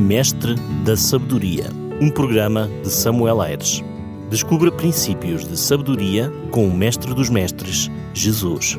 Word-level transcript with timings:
Mestre 0.00 0.54
da 0.82 0.96
Sabedoria, 0.96 1.66
um 2.00 2.10
programa 2.10 2.70
de 2.82 2.88
Samuel 2.88 3.38
Aires. 3.42 3.84
Descubra 4.30 4.72
princípios 4.72 5.46
de 5.46 5.58
sabedoria 5.58 6.32
com 6.50 6.66
o 6.66 6.74
Mestre 6.74 7.12
dos 7.12 7.28
Mestres, 7.28 7.90
Jesus. 8.14 8.78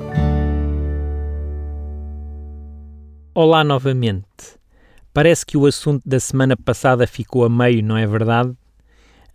Olá 3.35 3.63
novamente. 3.63 4.25
Parece 5.13 5.45
que 5.45 5.55
o 5.55 5.67
assunto 5.67 6.01
da 6.03 6.19
semana 6.19 6.57
passada 6.57 7.05
ficou 7.05 7.45
a 7.45 7.49
meio, 7.49 7.83
não 7.83 7.95
é 7.95 8.07
verdade? 8.07 8.51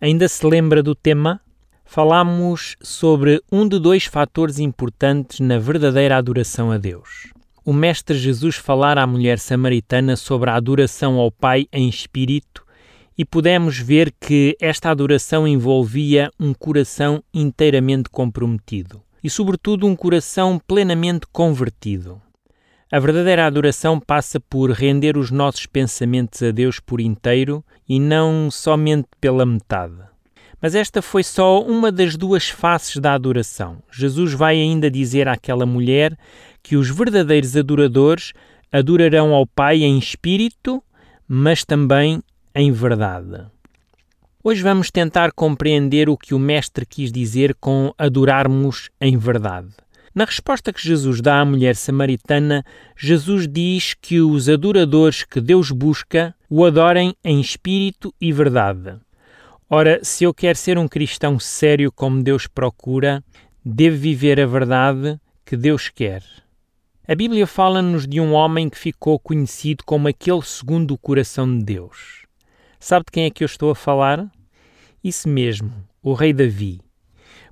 Ainda 0.01 0.27
se 0.27 0.45
lembra 0.45 0.83
do 0.83 0.93
tema? 0.93 1.39
Falámos 1.85 2.75
sobre 2.81 3.41
um 3.49 3.65
de 3.65 3.79
dois 3.79 4.03
fatores 4.03 4.59
importantes 4.59 5.39
na 5.39 5.57
verdadeira 5.57 6.17
adoração 6.17 6.69
a 6.69 6.77
Deus 6.77 7.36
o 7.67 7.73
Mestre 7.73 8.17
Jesus 8.17 8.55
falar 8.55 8.97
à 8.97 9.05
mulher 9.05 9.37
samaritana 9.37 10.15
sobre 10.15 10.49
a 10.49 10.55
adoração 10.55 11.17
ao 11.17 11.29
Pai 11.29 11.67
em 11.69 11.89
espírito 11.89 12.65
e 13.17 13.25
pudemos 13.25 13.77
ver 13.77 14.13
que 14.21 14.55
esta 14.61 14.89
adoração 14.89 15.45
envolvia 15.45 16.31
um 16.39 16.53
coração 16.53 17.21
inteiramente 17.33 18.09
comprometido 18.09 19.03
e, 19.21 19.29
sobretudo, 19.29 19.85
um 19.85 19.97
coração 19.97 20.61
plenamente 20.65 21.27
convertido. 21.29 22.21
A 22.89 22.99
verdadeira 22.99 23.45
adoração 23.45 23.99
passa 23.99 24.39
por 24.39 24.71
render 24.71 25.17
os 25.17 25.29
nossos 25.29 25.65
pensamentos 25.65 26.41
a 26.41 26.51
Deus 26.51 26.79
por 26.79 27.01
inteiro 27.01 27.61
e 27.85 27.99
não 27.99 28.49
somente 28.49 29.09
pela 29.19 29.45
metade. 29.45 30.07
Mas 30.61 30.73
esta 30.73 31.01
foi 31.01 31.23
só 31.23 31.61
uma 31.61 31.91
das 31.91 32.15
duas 32.15 32.49
faces 32.49 32.97
da 32.97 33.13
adoração. 33.13 33.77
Jesus 33.91 34.33
vai 34.33 34.55
ainda 34.55 34.89
dizer 34.89 35.27
àquela 35.27 35.65
mulher 35.65 36.17
que 36.67 36.75
os 36.75 36.89
verdadeiros 36.89 37.55
adoradores 37.55 38.33
adorarão 38.69 39.33
ao 39.33 39.47
Pai 39.47 39.83
em 39.83 39.97
espírito, 39.97 40.83
mas 41.25 41.63
também 41.63 42.21
em 42.53 42.73
verdade. 42.73 43.45
Hoje 44.43 44.61
vamos 44.61 44.91
tentar 44.91 45.31
compreender 45.31 46.09
o 46.09 46.17
que 46.17 46.33
o 46.33 46.39
Mestre 46.39 46.85
quis 46.85 47.09
dizer 47.09 47.55
com 47.55 47.93
adorarmos 47.97 48.89
em 48.99 49.15
verdade. 49.15 49.69
Na 50.13 50.25
resposta 50.25 50.73
que 50.73 50.85
Jesus 50.85 51.21
dá 51.21 51.39
à 51.39 51.45
mulher 51.45 51.73
samaritana, 51.73 52.65
Jesus 52.97 53.47
diz 53.47 53.93
que 53.93 54.19
os 54.19 54.49
adoradores 54.49 55.23
que 55.23 55.39
Deus 55.39 55.71
busca 55.71 56.35
o 56.49 56.65
adorem 56.65 57.15
em 57.23 57.39
espírito 57.39 58.13
e 58.19 58.33
verdade. 58.33 58.97
Ora, 59.69 60.01
se 60.03 60.25
eu 60.25 60.33
quero 60.33 60.57
ser 60.57 60.77
um 60.77 60.87
cristão 60.89 61.39
sério 61.39 61.93
como 61.93 62.21
Deus 62.21 62.45
procura, 62.45 63.23
devo 63.63 63.95
viver 63.95 64.37
a 64.41 64.45
verdade 64.45 65.17
que 65.45 65.55
Deus 65.55 65.87
quer. 65.87 66.21
A 67.09 67.15
Bíblia 67.15 67.47
fala-nos 67.47 68.05
de 68.05 68.19
um 68.19 68.33
homem 68.33 68.69
que 68.69 68.77
ficou 68.77 69.17
conhecido 69.17 69.81
como 69.85 70.09
aquele 70.09 70.41
segundo 70.41 70.93
o 70.93 70.97
coração 70.97 71.57
de 71.57 71.63
Deus. 71.63 72.25
Sabe 72.81 73.05
de 73.05 73.11
quem 73.13 73.23
é 73.23 73.29
que 73.29 73.45
eu 73.45 73.45
estou 73.45 73.71
a 73.71 73.75
falar? 73.75 74.29
Isso 75.01 75.29
mesmo, 75.29 75.71
o 76.03 76.11
rei 76.11 76.33
Davi. 76.33 76.81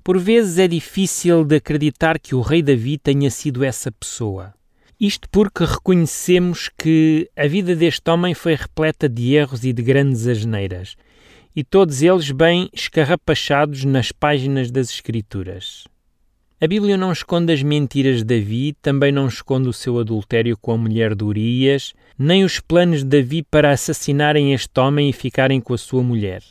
Por 0.04 0.18
vezes 0.18 0.58
é 0.58 0.68
difícil 0.68 1.42
de 1.42 1.56
acreditar 1.56 2.18
que 2.18 2.34
o 2.34 2.42
rei 2.42 2.60
Davi 2.60 2.98
tenha 2.98 3.30
sido 3.30 3.64
essa 3.64 3.90
pessoa. 3.90 4.52
Isto 5.00 5.26
porque 5.30 5.64
reconhecemos 5.64 6.68
que 6.76 7.26
a 7.34 7.46
vida 7.46 7.74
deste 7.74 8.10
homem 8.10 8.34
foi 8.34 8.56
repleta 8.56 9.08
de 9.08 9.32
erros 9.32 9.64
e 9.64 9.72
de 9.72 9.82
grandes 9.82 10.26
asneiras, 10.26 10.96
e 11.56 11.64
todos 11.64 12.02
eles 12.02 12.30
bem 12.30 12.68
escarrapachados 12.74 13.84
nas 13.84 14.12
páginas 14.12 14.70
das 14.70 14.90
Escrituras. 14.90 15.84
A 16.58 16.66
Bíblia 16.66 16.96
não 16.96 17.12
esconde 17.12 17.52
as 17.52 17.62
mentiras 17.62 18.24
de 18.24 18.24
Davi, 18.24 18.74
também 18.80 19.12
não 19.12 19.26
esconde 19.26 19.68
o 19.68 19.74
seu 19.74 19.98
adultério 19.98 20.56
com 20.56 20.72
a 20.72 20.78
mulher 20.78 21.14
de 21.14 21.22
Urias, 21.22 21.92
nem 22.18 22.44
os 22.44 22.58
planos 22.58 23.04
de 23.04 23.20
Davi 23.20 23.42
para 23.42 23.72
assassinarem 23.72 24.54
este 24.54 24.80
homem 24.80 25.10
e 25.10 25.12
ficarem 25.12 25.60
com 25.60 25.74
a 25.74 25.78
sua 25.78 26.02
mulher. 26.02 26.42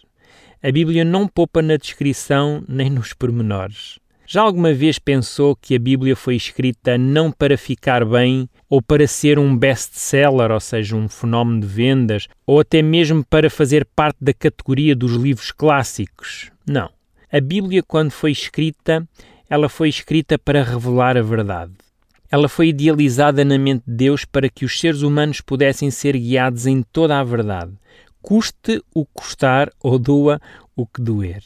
A 0.61 0.71
Bíblia 0.71 1.03
não 1.03 1.27
poupa 1.27 1.59
na 1.59 1.75
descrição 1.75 2.63
nem 2.67 2.87
nos 2.87 3.13
pormenores. 3.13 3.97
Já 4.27 4.43
alguma 4.43 4.75
vez 4.75 4.99
pensou 4.99 5.55
que 5.55 5.73
a 5.73 5.79
Bíblia 5.79 6.15
foi 6.15 6.35
escrita 6.35 6.99
não 6.99 7.31
para 7.31 7.57
ficar 7.57 8.05
bem 8.05 8.47
ou 8.69 8.83
para 8.83 9.07
ser 9.07 9.39
um 9.39 9.57
best-seller, 9.57 10.51
ou 10.51 10.59
seja, 10.59 10.95
um 10.95 11.09
fenómeno 11.09 11.61
de 11.61 11.67
vendas, 11.67 12.27
ou 12.45 12.59
até 12.59 12.83
mesmo 12.83 13.25
para 13.25 13.49
fazer 13.49 13.87
parte 13.95 14.17
da 14.21 14.35
categoria 14.35 14.95
dos 14.95 15.13
livros 15.13 15.51
clássicos? 15.51 16.51
Não. 16.67 16.91
A 17.31 17.41
Bíblia, 17.41 17.81
quando 17.81 18.11
foi 18.11 18.31
escrita, 18.31 19.07
ela 19.49 19.69
foi 19.69 19.89
escrita 19.89 20.37
para 20.37 20.63
revelar 20.63 21.17
a 21.17 21.21
verdade. 21.21 21.73
Ela 22.31 22.49
foi 22.49 22.69
idealizada 22.69 23.45
na 23.45 23.57
mente 23.57 23.83
de 23.87 23.95
Deus 23.95 24.25
para 24.25 24.49
que 24.49 24.65
os 24.65 24.79
seres 24.79 25.01
humanos 25.01 25.41
pudessem 25.41 25.91
ser 25.91 26.17
guiados 26.17 26.65
em 26.65 26.81
toda 26.81 27.19
a 27.19 27.23
verdade, 27.23 27.71
custe 28.21 28.81
o 28.93 29.05
custar 29.05 29.71
ou 29.79 29.99
doa 29.99 30.41
o 30.75 30.85
que 30.85 31.01
doer. 31.01 31.43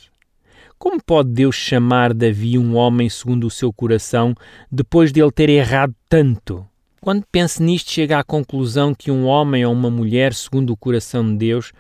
Como 0.78 1.04
pode 1.04 1.30
Deus 1.32 1.56
chamar 1.56 2.14
Davi 2.14 2.58
um 2.58 2.78
homem 2.78 3.10
segundo 3.10 3.46
o 3.46 3.52
seu 3.52 3.72
coração 3.74 4.34
depois 4.72 5.12
de 5.12 5.22
ele 5.22 5.32
ter 5.32 5.50
errado 5.50 5.94
tanto? 6.08 6.66
Quando 7.02 7.26
pensa 7.30 7.62
nisto, 7.62 7.92
chega 7.92 8.18
à 8.18 8.24
conclusão 8.24 8.96
que 8.96 9.12
um 9.12 9.26
homem 9.26 9.66
ou 9.66 9.74
uma 9.74 9.90
mulher 9.90 10.34
segundo 10.34 10.72
o 10.72 10.78
coração 10.78 11.30
de 11.30 11.38
Deus 11.38 11.74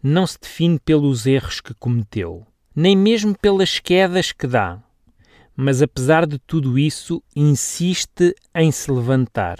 não 0.00 0.24
se 0.26 0.38
define 0.40 0.78
pelos 0.78 1.26
erros 1.26 1.60
que 1.60 1.74
cometeu, 1.74 2.46
nem 2.76 2.96
mesmo 2.96 3.36
pelas 3.36 3.80
quedas 3.80 4.30
que 4.30 4.46
dá, 4.46 4.78
mas 5.56 5.82
apesar 5.82 6.26
de 6.26 6.38
tudo 6.38 6.78
isso, 6.78 7.22
insiste 7.34 8.34
em 8.54 8.70
se 8.70 8.90
levantar. 8.90 9.58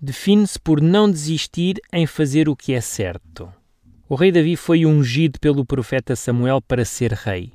Define-se 0.00 0.58
por 0.58 0.80
não 0.80 1.10
desistir 1.10 1.80
em 1.92 2.06
fazer 2.06 2.48
o 2.48 2.56
que 2.56 2.72
é 2.72 2.80
certo. 2.80 3.52
O 4.08 4.14
rei 4.14 4.30
Davi 4.30 4.56
foi 4.56 4.84
ungido 4.84 5.38
pelo 5.40 5.64
profeta 5.64 6.14
Samuel 6.14 6.60
para 6.60 6.84
ser 6.84 7.12
rei, 7.12 7.52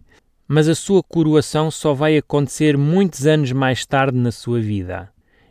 mas 0.47 0.67
a 0.67 0.75
sua 0.75 1.03
coroação 1.03 1.69
só 1.69 1.93
vai 1.93 2.17
acontecer 2.17 2.77
muitos 2.77 3.27
anos 3.27 3.51
mais 3.51 3.85
tarde 3.85 4.17
na 4.17 4.31
sua 4.31 4.59
vida. 4.59 5.09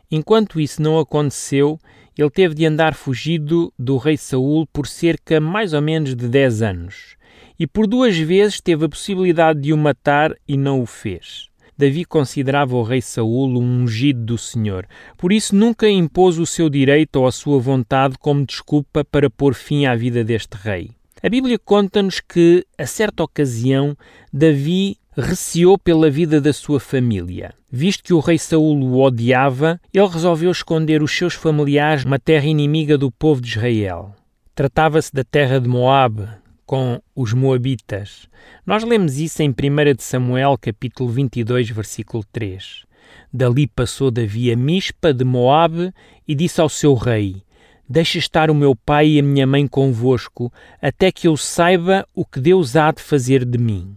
Enquanto 0.09 0.59
isso 0.59 0.81
não 0.81 0.97
aconteceu, 0.97 1.79
ele 2.17 2.29
teve 2.29 2.55
de 2.55 2.65
andar 2.65 2.95
fugido 2.95 3.71
do 3.77 3.97
rei 3.97 4.17
Saul 4.17 4.65
por 4.67 4.87
cerca 4.87 5.39
mais 5.39 5.73
ou 5.73 5.81
menos 5.81 6.15
de 6.15 6.27
10 6.27 6.61
anos, 6.61 7.15
e 7.59 7.67
por 7.67 7.85
duas 7.85 8.17
vezes 8.17 8.59
teve 8.59 8.85
a 8.85 8.89
possibilidade 8.89 9.61
de 9.61 9.73
o 9.73 9.77
matar 9.77 10.35
e 10.47 10.57
não 10.57 10.81
o 10.81 10.85
fez. 10.85 11.46
Davi 11.77 12.03
considerava 12.03 12.75
o 12.75 12.83
rei 12.83 13.01
Saul 13.01 13.59
um 13.59 13.83
ungido 13.83 14.19
do 14.25 14.37
Senhor, 14.37 14.87
por 15.17 15.31
isso 15.31 15.55
nunca 15.55 15.87
impôs 15.87 16.39
o 16.39 16.45
seu 16.45 16.69
direito 16.69 17.17
ou 17.17 17.27
a 17.27 17.31
sua 17.31 17.59
vontade 17.59 18.17
como 18.17 18.45
desculpa 18.45 19.05
para 19.05 19.29
pôr 19.29 19.53
fim 19.53 19.85
à 19.85 19.95
vida 19.95 20.23
deste 20.23 20.55
rei. 20.55 20.91
A 21.21 21.29
Bíblia 21.29 21.57
conta-nos 21.57 22.19
que, 22.19 22.65
a 22.77 22.85
certa 22.85 23.23
ocasião, 23.23 23.97
Davi 24.31 24.97
receou 25.15 25.77
pela 25.77 26.09
vida 26.09 26.39
da 26.39 26.53
sua 26.53 26.79
família. 26.79 27.53
Visto 27.71 28.03
que 28.03 28.13
o 28.13 28.19
rei 28.19 28.37
Saul 28.37 28.79
o 28.83 29.01
odiava, 29.01 29.79
ele 29.93 30.07
resolveu 30.07 30.51
esconder 30.51 31.01
os 31.01 31.11
seus 31.11 31.33
familiares 31.33 32.05
numa 32.05 32.19
terra 32.19 32.45
inimiga 32.45 32.97
do 32.97 33.11
povo 33.11 33.41
de 33.41 33.49
Israel. 33.49 34.15
Tratava-se 34.53 35.13
da 35.13 35.23
terra 35.23 35.59
de 35.59 35.67
Moabe, 35.67 36.27
com 36.67 37.01
os 37.15 37.31
Moabitas. 37.31 38.27
Nós 38.65 38.83
lemos 38.83 39.17
isso 39.17 39.41
em 39.41 39.49
1 39.49 39.53
Samuel, 39.99 40.57
capítulo 40.59 41.09
22, 41.09 41.69
versículo 41.69 42.23
3. 42.31 42.85
Dali 43.33 43.67
passou 43.67 44.11
Davi 44.11 44.51
a 44.51 44.57
Mispa 44.57 45.13
de 45.13 45.23
Moabe 45.23 45.93
e 46.27 46.35
disse 46.35 46.59
ao 46.59 46.67
seu 46.67 46.93
rei: 46.93 47.41
Deixa 47.89 48.17
estar 48.17 48.51
o 48.51 48.55
meu 48.55 48.75
pai 48.75 49.07
e 49.07 49.19
a 49.19 49.23
minha 49.23 49.47
mãe 49.47 49.65
convosco, 49.65 50.51
até 50.81 51.09
que 51.09 51.27
eu 51.27 51.37
saiba 51.37 52.05
o 52.13 52.25
que 52.25 52.41
Deus 52.41 52.75
há 52.75 52.91
de 52.91 53.01
fazer 53.01 53.45
de 53.45 53.57
mim. 53.57 53.95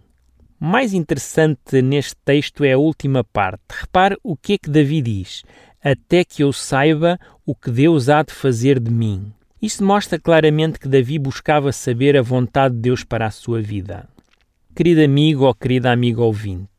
Mais 0.58 0.94
interessante 0.94 1.82
neste 1.82 2.14
texto 2.24 2.62
é 2.62 2.74
a 2.74 2.78
última 2.78 3.24
parte. 3.24 3.62
Repare 3.80 4.16
o 4.22 4.36
que 4.36 4.52
é 4.52 4.58
que 4.58 4.70
Davi 4.70 5.02
diz: 5.02 5.42
Até 5.82 6.24
que 6.24 6.44
eu 6.44 6.52
saiba 6.52 7.18
o 7.44 7.52
que 7.52 7.70
Deus 7.70 8.08
há 8.08 8.22
de 8.22 8.32
fazer 8.32 8.78
de 8.78 8.92
mim. 8.92 9.32
Isto 9.62 9.84
mostra 9.84 10.18
claramente 10.18 10.78
que 10.78 10.88
Davi 10.88 11.18
buscava 11.18 11.70
saber 11.70 12.16
a 12.16 12.22
vontade 12.22 12.74
de 12.74 12.80
Deus 12.80 13.04
para 13.04 13.26
a 13.26 13.30
sua 13.30 13.60
vida. 13.60 14.08
Querido 14.74 15.04
amigo 15.04 15.44
ou 15.44 15.54
querida 15.54 15.92
amiga 15.92 16.22
ouvinte, 16.22 16.70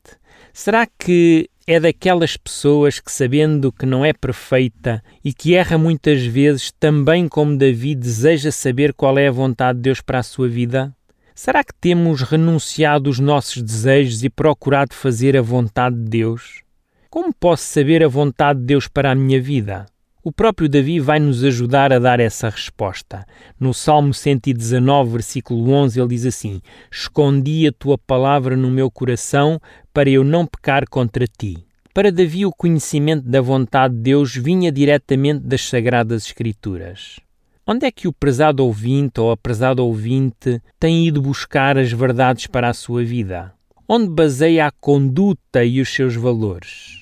será 0.52 0.88
que 0.88 1.48
é 1.68 1.80
daquelas 1.80 2.36
pessoas 2.36 3.00
que, 3.00 3.12
sabendo 3.12 3.72
que 3.72 3.86
não 3.86 4.04
é 4.04 4.14
perfeita 4.14 5.04
e 5.24 5.32
que 5.32 5.54
erra 5.54 5.78
muitas 5.78 6.26
vezes, 6.26 6.72
também 6.72 7.28
como 7.28 7.56
Davi 7.56 7.94
deseja 7.94 8.52
saber 8.52 8.96
qual 8.96 9.16
é 9.20 9.28
a 9.28 9.32
vontade 9.32 9.78
de 9.78 9.84
Deus 9.84 10.02
para 10.02 10.18
a 10.18 10.24
sua 10.24 10.50
vida? 10.50 10.92
Será 11.36 11.64
que 11.64 11.76
temos 11.80 12.24
renunciado 12.24 13.12
os 13.12 13.20
nossos 13.20 13.62
desejos 13.62 14.24
e 14.24 14.30
procurado 14.30 14.96
fazer 14.96 15.38
a 15.38 15.42
vontade 15.42 15.96
de 15.98 16.10
Deus? 16.10 16.64
Como 17.12 17.32
posso 17.32 17.64
saber 17.64 18.04
a 18.04 18.08
vontade 18.08 18.60
de 18.60 18.66
Deus 18.66 18.88
para 18.88 19.12
a 19.12 19.16
minha 19.16 19.40
vida? 19.40 19.86
O 20.24 20.32
próprio 20.32 20.70
Davi 20.70 21.00
vai 21.00 21.20
nos 21.20 21.44
ajudar 21.44 21.92
a 21.92 21.98
dar 21.98 22.20
essa 22.20 22.48
resposta. 22.48 23.26
No 23.60 23.74
Salmo 23.74 24.14
119, 24.14 25.14
versículo 25.14 25.72
11, 25.72 26.00
ele 26.00 26.10
diz 26.10 26.28
assim: 26.28 26.62
Escondi 26.92 27.68
a 27.68 27.72
tua 27.72 27.98
palavra 27.98 28.56
no 28.56 28.70
meu 28.70 28.92
coração 28.92 29.60
para 29.92 30.12
eu 30.12 30.24
não 30.24 30.46
pecar 30.46 30.88
contra 30.88 31.26
ti. 31.26 31.66
Para 31.92 32.12
Davi, 32.12 32.46
o 32.46 32.52
conhecimento 32.52 33.28
da 33.28 33.42
vontade 33.42 33.96
de 33.96 34.02
Deus 34.02 34.36
vinha 34.36 34.72
diretamente 34.72 35.40
das 35.40 35.68
Sagradas 35.68 36.28
Escrituras. 36.28 37.20
Onde 37.66 37.88
é 37.88 37.92
que 37.92 38.08
o 38.08 38.14
prezado 38.14 38.64
ouvinte 38.64 39.20
ou 39.20 39.32
a 39.32 39.38
prezada 39.38 39.82
ouvinte 39.82 40.62
tem 40.80 41.08
ido 41.08 41.20
buscar 41.20 41.80
as 41.80 41.92
verdades 41.92 42.46
para 42.46 42.70
a 42.70 42.74
sua 42.76 43.04
vida? 43.04 43.54
Onde 43.90 44.08
baseia 44.08 44.68
a 44.68 44.72
conduta 44.72 45.66
e 45.66 45.82
os 45.82 45.90
seus 45.90 46.16
valores? 46.16 47.01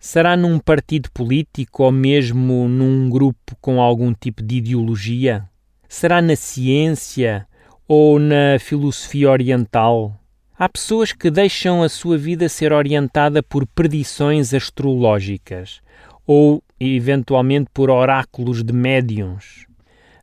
Será 0.00 0.36
num 0.36 0.60
partido 0.60 1.10
político 1.10 1.82
ou 1.82 1.90
mesmo 1.90 2.68
num 2.68 3.10
grupo 3.10 3.56
com 3.60 3.80
algum 3.80 4.14
tipo 4.14 4.44
de 4.44 4.58
ideologia? 4.58 5.48
Será 5.88 6.22
na 6.22 6.36
ciência 6.36 7.48
ou 7.88 8.20
na 8.20 8.60
filosofia 8.60 9.28
oriental? 9.28 10.16
Há 10.56 10.68
pessoas 10.68 11.12
que 11.12 11.28
deixam 11.32 11.82
a 11.82 11.88
sua 11.88 12.16
vida 12.16 12.48
ser 12.48 12.72
orientada 12.72 13.42
por 13.42 13.66
predições 13.66 14.54
astrológicas 14.54 15.80
ou, 16.24 16.62
eventualmente, 16.78 17.68
por 17.74 17.90
oráculos 17.90 18.62
de 18.62 18.72
médiums. 18.72 19.66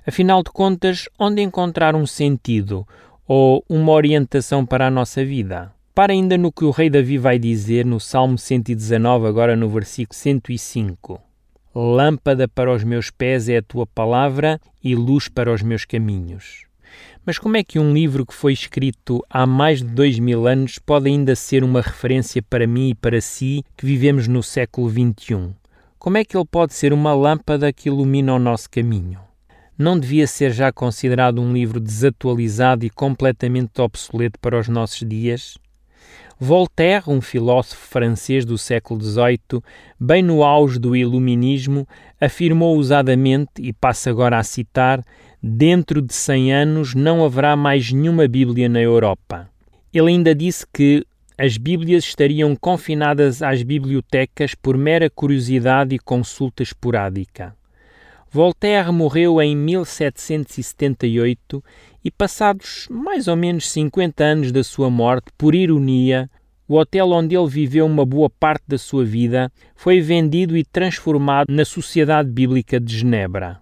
Afinal 0.07 0.41
de 0.41 0.51
contas, 0.51 1.09
onde 1.19 1.41
encontrar 1.41 1.95
um 1.95 2.05
sentido 2.05 2.87
ou 3.27 3.61
uma 3.67 3.91
orientação 3.91 4.65
para 4.65 4.87
a 4.87 4.91
nossa 4.91 5.25
vida? 5.25 5.74
Para 5.95 6.11
ainda 6.11 6.37
no 6.37 6.51
que 6.51 6.65
o 6.65 6.71
rei 6.71 6.89
Davi 6.89 7.17
vai 7.17 7.39
dizer 7.39 7.85
no 7.85 8.01
Salmo 8.01 8.37
119, 8.37 9.27
agora 9.27 9.55
no 9.55 9.69
versículo 9.69 10.13
105. 10.13 11.21
Lâmpada 11.73 12.49
para 12.49 12.69
os 12.69 12.83
meus 12.83 13.09
pés 13.09 13.47
é 13.47 13.59
a 13.59 13.61
tua 13.61 13.87
palavra 13.87 14.59
e 14.83 14.93
luz 14.93 15.29
para 15.29 15.53
os 15.53 15.61
meus 15.61 15.85
caminhos. 15.85 16.65
Mas 17.25 17.39
como 17.39 17.55
é 17.55 17.63
que 17.63 17.79
um 17.79 17.93
livro 17.93 18.25
que 18.25 18.33
foi 18.33 18.51
escrito 18.51 19.25
há 19.29 19.47
mais 19.47 19.81
de 19.81 19.87
dois 19.87 20.19
mil 20.19 20.45
anos 20.45 20.77
pode 20.79 21.07
ainda 21.07 21.33
ser 21.33 21.63
uma 21.63 21.79
referência 21.79 22.43
para 22.43 22.67
mim 22.67 22.89
e 22.89 22.93
para 22.93 23.21
si 23.21 23.63
que 23.77 23.85
vivemos 23.85 24.27
no 24.27 24.43
século 24.43 24.89
XXI? 24.89 25.55
Como 25.97 26.17
é 26.17 26.25
que 26.25 26.35
ele 26.35 26.45
pode 26.45 26.73
ser 26.73 26.91
uma 26.91 27.13
lâmpada 27.13 27.71
que 27.71 27.87
ilumina 27.87 28.33
o 28.33 28.39
nosso 28.39 28.69
caminho? 28.69 29.21
Não 29.77 29.97
devia 29.97 30.27
ser 30.27 30.51
já 30.51 30.73
considerado 30.73 31.41
um 31.41 31.53
livro 31.53 31.79
desatualizado 31.79 32.85
e 32.85 32.89
completamente 32.89 33.79
obsoleto 33.79 34.37
para 34.41 34.59
os 34.59 34.67
nossos 34.67 34.99
dias? 35.07 35.57
Voltaire, 36.37 37.05
um 37.07 37.21
filósofo 37.21 37.87
francês 37.87 38.43
do 38.43 38.57
século 38.57 39.01
XVIII, 39.01 39.63
bem 39.97 40.21
no 40.21 40.43
auge 40.43 40.77
do 40.77 40.93
iluminismo, 40.93 41.87
afirmou 42.19 42.75
ousadamente, 42.75 43.51
e 43.59 43.71
passo 43.71 44.09
agora 44.09 44.37
a 44.37 44.43
citar, 44.43 45.01
dentro 45.41 46.01
de 46.01 46.13
100 46.13 46.53
anos 46.53 46.93
não 46.93 47.23
haverá 47.23 47.55
mais 47.55 47.89
nenhuma 47.89 48.27
Bíblia 48.27 48.67
na 48.67 48.81
Europa. 48.81 49.49
Ele 49.93 50.09
ainda 50.09 50.35
disse 50.35 50.65
que 50.73 51.05
as 51.37 51.57
Bíblias 51.57 52.03
estariam 52.03 52.53
confinadas 52.53 53.41
às 53.41 53.63
bibliotecas 53.63 54.53
por 54.53 54.77
mera 54.77 55.09
curiosidade 55.09 55.95
e 55.95 55.99
consulta 55.99 56.61
esporádica. 56.61 57.55
Voltaire 58.29 58.91
morreu 58.91 59.41
em 59.41 59.55
1778 59.55 61.63
e, 62.05 62.11
passados 62.11 62.87
mais 62.91 63.27
ou 63.27 63.35
menos 63.35 63.67
50 63.71 64.23
anos 64.23 64.51
da 64.51 64.63
sua 64.63 64.91
morte, 64.91 65.31
por 65.35 65.55
ironia, 65.55 66.29
o 66.67 66.75
hotel 66.75 67.09
onde 67.09 67.35
ele 67.35 67.47
viveu 67.47 67.83
uma 67.83 68.05
boa 68.05 68.29
parte 68.29 68.63
da 68.67 68.77
sua 68.77 69.03
vida 69.03 69.51
foi 69.75 69.99
vendido 70.01 70.55
e 70.55 70.63
transformado 70.63 71.51
na 71.51 71.65
Sociedade 71.65 72.29
Bíblica 72.29 72.79
de 72.79 72.99
Genebra. 72.99 73.59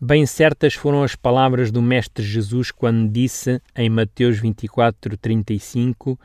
Bem 0.00 0.24
certas 0.24 0.74
foram 0.74 1.02
as 1.02 1.16
palavras 1.16 1.72
do 1.72 1.82
Mestre 1.82 2.24
Jesus 2.24 2.70
quando 2.70 3.10
disse, 3.10 3.60
em 3.74 3.90
Mateus 3.90 4.38
24, 4.38 5.16
35, 5.16 6.18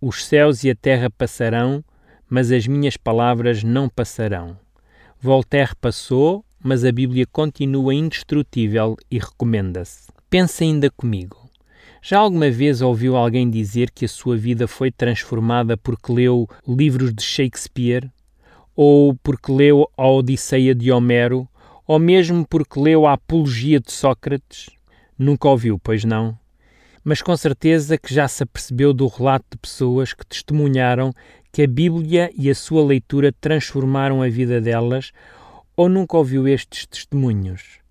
Os 0.00 0.24
céus 0.24 0.64
e 0.64 0.70
a 0.70 0.74
terra 0.74 1.10
passarão, 1.10 1.84
mas 2.30 2.50
as 2.50 2.66
minhas 2.66 2.96
palavras 2.96 3.62
não 3.62 3.90
passarão. 3.90 4.56
Voltaire 5.20 5.74
passou, 5.78 6.42
mas 6.62 6.82
a 6.82 6.92
Bíblia 6.92 7.26
continua 7.30 7.94
indestrutível 7.94 8.96
e 9.10 9.18
recomenda-se. 9.18 10.13
Pense 10.34 10.64
ainda 10.64 10.90
comigo. 10.90 11.48
Já 12.02 12.18
alguma 12.18 12.50
vez 12.50 12.82
ouviu 12.82 13.14
alguém 13.14 13.48
dizer 13.48 13.92
que 13.92 14.04
a 14.04 14.08
sua 14.08 14.36
vida 14.36 14.66
foi 14.66 14.90
transformada 14.90 15.76
porque 15.76 16.12
leu 16.12 16.48
livros 16.66 17.14
de 17.14 17.22
Shakespeare? 17.22 18.10
Ou 18.74 19.14
porque 19.22 19.52
leu 19.52 19.88
a 19.96 20.08
Odisseia 20.08 20.74
de 20.74 20.90
Homero? 20.90 21.48
ou 21.86 22.00
mesmo 22.00 22.44
porque 22.44 22.80
leu 22.80 23.06
a 23.06 23.12
Apologia 23.12 23.78
de 23.78 23.92
Sócrates? 23.92 24.70
Nunca 25.16 25.48
ouviu, 25.48 25.78
pois 25.78 26.02
não? 26.02 26.36
Mas 27.04 27.22
com 27.22 27.36
certeza 27.36 27.96
que 27.96 28.12
já 28.12 28.26
se 28.26 28.42
apercebeu 28.42 28.92
do 28.92 29.06
relato 29.06 29.46
de 29.52 29.58
pessoas 29.58 30.12
que 30.12 30.26
testemunharam 30.26 31.12
que 31.52 31.62
a 31.62 31.68
Bíblia 31.68 32.32
e 32.36 32.50
a 32.50 32.56
sua 32.56 32.84
leitura 32.84 33.32
transformaram 33.40 34.20
a 34.20 34.28
vida 34.28 34.60
delas, 34.60 35.12
ou 35.76 35.88
nunca 35.88 36.16
ouviu 36.16 36.48
estes 36.48 36.86
testemunhos? 36.86 37.83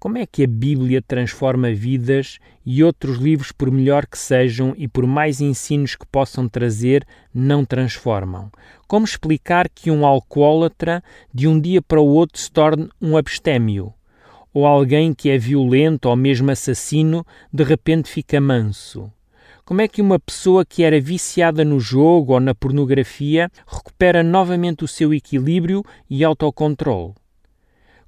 Como 0.00 0.16
é 0.16 0.24
que 0.24 0.42
a 0.42 0.46
Bíblia 0.46 1.02
transforma 1.02 1.74
vidas 1.74 2.38
e 2.64 2.82
outros 2.82 3.18
livros, 3.18 3.52
por 3.52 3.70
melhor 3.70 4.06
que 4.06 4.16
sejam 4.16 4.72
e 4.78 4.88
por 4.88 5.06
mais 5.06 5.42
ensinos 5.42 5.94
que 5.94 6.06
possam 6.06 6.48
trazer, 6.48 7.06
não 7.34 7.66
transformam? 7.66 8.50
Como 8.88 9.04
explicar 9.04 9.68
que 9.68 9.90
um 9.90 10.06
alcoólatra 10.06 11.04
de 11.34 11.46
um 11.46 11.60
dia 11.60 11.82
para 11.82 12.00
o 12.00 12.06
outro 12.06 12.40
se 12.40 12.50
torne 12.50 12.88
um 12.98 13.14
abstémio? 13.14 13.92
Ou 14.54 14.66
alguém 14.66 15.12
que 15.12 15.28
é 15.28 15.36
violento 15.36 16.08
ou 16.08 16.16
mesmo 16.16 16.50
assassino 16.50 17.22
de 17.52 17.62
repente 17.62 18.08
fica 18.08 18.40
manso? 18.40 19.12
Como 19.66 19.82
é 19.82 19.86
que 19.86 20.00
uma 20.00 20.18
pessoa 20.18 20.64
que 20.64 20.82
era 20.82 20.98
viciada 20.98 21.62
no 21.62 21.78
jogo 21.78 22.32
ou 22.32 22.40
na 22.40 22.54
pornografia 22.54 23.50
recupera 23.66 24.22
novamente 24.22 24.82
o 24.82 24.88
seu 24.88 25.12
equilíbrio 25.12 25.84
e 26.08 26.24
autocontrole? 26.24 27.19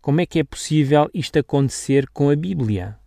Como 0.02 0.20
é 0.20 0.26
que 0.26 0.40
é 0.40 0.42
possível 0.42 1.08
isto 1.14 1.38
acontecer 1.38 2.08
com 2.08 2.28
a 2.28 2.34
Bíblia? 2.34 2.98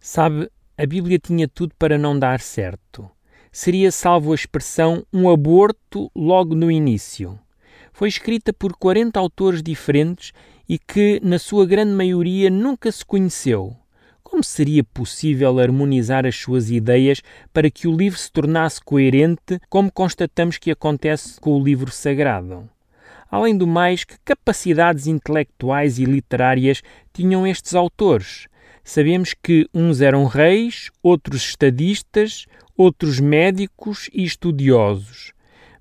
Sabe, 0.00 0.50
a 0.76 0.84
Bíblia 0.84 1.16
tinha 1.16 1.46
tudo 1.46 1.72
para 1.78 1.96
não 1.96 2.18
dar 2.18 2.40
certo. 2.40 3.08
Seria, 3.52 3.92
salvo 3.92 4.32
a 4.32 4.34
expressão, 4.34 5.06
um 5.12 5.30
aborto 5.30 6.10
logo 6.16 6.56
no 6.56 6.68
início. 6.68 7.38
Foi 7.92 8.08
escrita 8.08 8.52
por 8.52 8.72
40 8.72 9.20
autores 9.20 9.62
diferentes 9.62 10.32
e 10.68 10.80
que, 10.80 11.20
na 11.22 11.38
sua 11.38 11.64
grande 11.64 11.92
maioria, 11.92 12.50
nunca 12.50 12.90
se 12.90 13.06
conheceu. 13.06 13.76
Como 14.20 14.42
seria 14.42 14.82
possível 14.82 15.60
harmonizar 15.60 16.26
as 16.26 16.34
suas 16.34 16.70
ideias 16.72 17.22
para 17.52 17.70
que 17.70 17.86
o 17.86 17.96
livro 17.96 18.18
se 18.18 18.32
tornasse 18.32 18.80
coerente, 18.80 19.60
como 19.70 19.92
constatamos 19.92 20.58
que 20.58 20.72
acontece 20.72 21.40
com 21.40 21.52
o 21.52 21.62
livro 21.62 21.92
sagrado? 21.92 22.68
Além 23.32 23.56
do 23.56 23.66
mais, 23.66 24.04
que 24.04 24.14
capacidades 24.22 25.06
intelectuais 25.06 25.98
e 25.98 26.04
literárias 26.04 26.82
tinham 27.14 27.46
estes 27.46 27.74
autores? 27.74 28.46
Sabemos 28.84 29.32
que 29.32 29.66
uns 29.72 30.02
eram 30.02 30.26
reis, 30.26 30.90
outros 31.02 31.42
estadistas, 31.42 32.46
outros 32.76 33.18
médicos 33.20 34.10
e 34.12 34.22
estudiosos. 34.22 35.32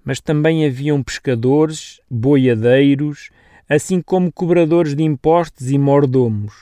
Mas 0.02 0.22
também 0.22 0.66
haviam 0.66 1.04
pescadores, 1.04 2.00
boiadeiros, 2.10 3.30
assim 3.68 4.02
como 4.02 4.32
cobradores 4.32 4.96
de 4.96 5.04
impostos 5.04 5.72
e 5.72 5.78
mordomos. 5.78 6.54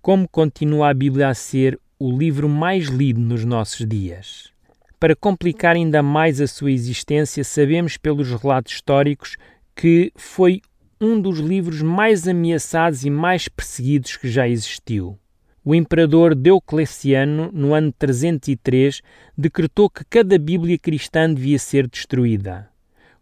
Como 0.00 0.28
continua 0.28 0.90
a 0.90 0.94
Bíblia 0.94 1.26
a 1.26 1.34
ser 1.34 1.76
o 1.98 2.16
livro 2.16 2.48
mais 2.48 2.86
lido 2.86 3.18
nos 3.18 3.44
nossos 3.44 3.84
dias? 3.84 4.52
Para 5.00 5.16
complicar 5.16 5.74
ainda 5.74 6.04
mais 6.04 6.40
a 6.40 6.46
sua 6.46 6.70
existência, 6.70 7.42
sabemos 7.42 7.96
pelos 7.96 8.30
relatos 8.30 8.74
históricos 8.74 9.36
que 9.76 10.10
foi 10.16 10.62
um 10.98 11.20
dos 11.20 11.38
livros 11.38 11.82
mais 11.82 12.26
ameaçados 12.26 13.04
e 13.04 13.10
mais 13.10 13.46
perseguidos 13.46 14.16
que 14.16 14.28
já 14.28 14.48
existiu. 14.48 15.18
O 15.62 15.74
imperador 15.74 16.34
Diocleciano, 16.34 17.50
no 17.52 17.74
ano 17.74 17.92
303, 17.92 19.02
decretou 19.36 19.90
que 19.90 20.04
cada 20.04 20.38
Bíblia 20.38 20.78
cristã 20.78 21.32
devia 21.32 21.58
ser 21.58 21.86
destruída. 21.86 22.70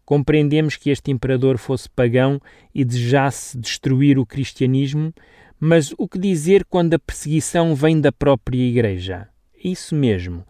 Compreendemos 0.04 0.76
que 0.76 0.90
este 0.90 1.10
imperador 1.10 1.58
fosse 1.58 1.88
pagão 1.90 2.40
e 2.72 2.84
desejasse 2.84 3.58
destruir 3.58 4.18
o 4.18 4.26
cristianismo, 4.26 5.12
mas 5.58 5.92
o 5.96 6.06
que 6.06 6.18
dizer 6.18 6.64
quando 6.66 6.94
a 6.94 6.98
perseguição 6.98 7.74
vem 7.74 8.00
da 8.00 8.12
própria 8.12 8.62
Igreja? 8.62 9.26
Isso 9.64 9.94
mesmo. 9.94 10.44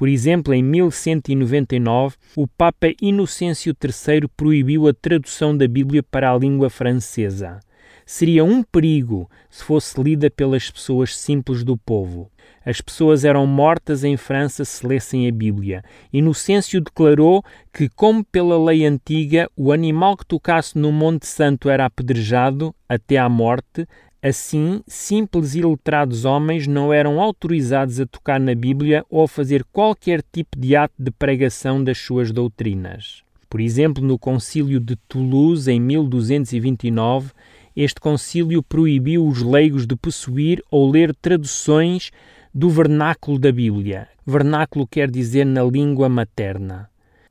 Por 0.00 0.08
exemplo, 0.08 0.54
em 0.54 0.62
1199, 0.62 2.16
o 2.34 2.48
Papa 2.48 2.86
Inocêncio 3.02 3.76
III 3.84 4.28
proibiu 4.34 4.88
a 4.88 4.94
tradução 4.94 5.54
da 5.54 5.68
Bíblia 5.68 6.02
para 6.02 6.32
a 6.32 6.38
língua 6.38 6.70
francesa. 6.70 7.60
Seria 8.06 8.42
um 8.42 8.62
perigo 8.62 9.28
se 9.50 9.62
fosse 9.62 10.02
lida 10.02 10.30
pelas 10.30 10.70
pessoas 10.70 11.14
simples 11.14 11.62
do 11.62 11.76
povo. 11.76 12.30
As 12.64 12.80
pessoas 12.80 13.26
eram 13.26 13.46
mortas 13.46 14.02
em 14.02 14.16
França 14.16 14.64
se 14.64 14.86
lessem 14.86 15.28
a 15.28 15.30
Bíblia. 15.30 15.84
Inocêncio 16.10 16.80
declarou 16.80 17.44
que, 17.70 17.90
como 17.90 18.24
pela 18.24 18.58
lei 18.58 18.86
antiga, 18.86 19.50
o 19.54 19.70
animal 19.70 20.16
que 20.16 20.24
tocasse 20.24 20.78
no 20.78 20.90
Monte 20.90 21.26
Santo 21.26 21.68
era 21.68 21.84
apedrejado 21.84 22.74
até 22.88 23.18
à 23.18 23.28
morte, 23.28 23.86
Assim, 24.22 24.82
simples 24.86 25.54
e 25.54 25.62
letrados 25.62 26.26
homens 26.26 26.66
não 26.66 26.92
eram 26.92 27.20
autorizados 27.20 27.98
a 27.98 28.06
tocar 28.06 28.38
na 28.38 28.54
Bíblia 28.54 29.02
ou 29.08 29.24
a 29.24 29.28
fazer 29.28 29.64
qualquer 29.72 30.22
tipo 30.30 30.58
de 30.58 30.76
ato 30.76 30.94
de 30.98 31.10
pregação 31.10 31.82
das 31.82 31.96
suas 31.96 32.30
doutrinas. 32.30 33.22
Por 33.48 33.60
exemplo, 33.60 34.04
no 34.04 34.18
Concílio 34.18 34.78
de 34.78 34.94
Toulouse, 35.08 35.70
em 35.70 35.80
1229, 35.80 37.32
este 37.74 37.98
concílio 37.98 38.62
proibiu 38.62 39.26
os 39.26 39.42
leigos 39.42 39.86
de 39.86 39.96
possuir 39.96 40.62
ou 40.70 40.90
ler 40.90 41.14
traduções 41.14 42.10
do 42.52 42.68
vernáculo 42.68 43.38
da 43.38 43.50
Bíblia. 43.50 44.06
Vernáculo 44.26 44.86
quer 44.86 45.10
dizer 45.10 45.46
na 45.46 45.62
língua 45.64 46.08
materna. 46.08 46.90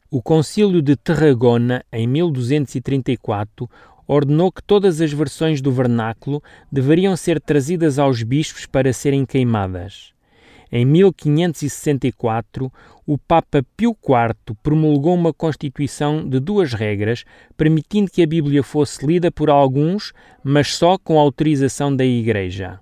O 0.09 0.23
Concílio 0.23 0.81
de 0.81 0.95
Tarragona, 0.95 1.85
em 1.93 2.07
1234, 2.07 3.69
ordenou 4.09 4.51
que 4.51 4.63
todas 4.63 4.99
as 4.99 5.13
versões 5.13 5.61
do 5.61 5.71
vernáculo 5.71 6.41
deveriam 6.71 7.15
ser 7.15 7.39
trazidas 7.39 7.99
aos 7.99 8.23
bispos 8.23 8.65
para 8.65 8.91
serem 8.91 9.23
queimadas. 9.23 10.13
Em 10.71 10.83
1564, 10.83 12.71
o 13.05 13.17
Papa 13.19 13.63
Pio 13.77 13.91
IV 13.91 14.55
promulgou 14.63 15.13
uma 15.13 15.31
constituição 15.31 16.27
de 16.27 16.39
duas 16.39 16.73
regras, 16.73 17.23
permitindo 17.55 18.09
que 18.09 18.23
a 18.23 18.27
Bíblia 18.27 18.63
fosse 18.63 19.05
lida 19.05 19.31
por 19.31 19.49
alguns, 19.49 20.11
mas 20.43 20.73
só 20.73 20.97
com 20.97 21.19
autorização 21.19 21.95
da 21.95 22.05
Igreja. 22.05 22.79